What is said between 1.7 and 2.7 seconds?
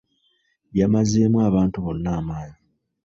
bonna amaanyi.